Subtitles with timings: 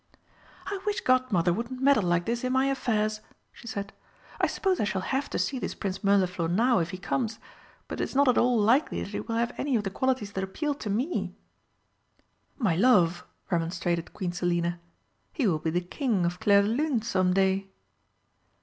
[0.65, 3.93] "I wish Godmother wouldn't meddle like this in my affairs," she said.
[4.39, 7.37] "I suppose I shall have to see this Prince Mirliflor now if he comes;
[7.87, 10.31] but it is not at all likely that he will have any of the qualities
[10.31, 11.35] that appeal to me."
[12.57, 14.79] "My love!" remonstrated Queen Selina.
[15.33, 17.67] "He will be the King of Clairdelune some day!"